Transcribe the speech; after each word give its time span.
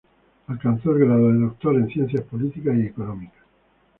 Alcanzó 0.47 0.93
el 0.93 1.05
grado 1.05 1.31
de 1.31 1.37
Doctor 1.41 1.75
en 1.75 1.87
Ciencias 1.87 2.23
Políticas 2.23 2.75
y 2.75 2.87
Económicas. 2.87 3.43